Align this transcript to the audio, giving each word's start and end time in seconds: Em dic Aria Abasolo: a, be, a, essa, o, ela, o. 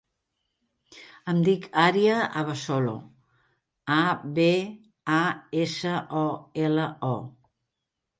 Em 1.33 1.41
dic 1.47 1.65
Aria 1.81 2.15
Abasolo: 2.41 2.95
a, 3.95 3.97
be, 4.39 4.47
a, 5.17 5.21
essa, 5.67 5.93
o, 6.23 6.25
ela, 6.71 6.87
o. 7.11 7.13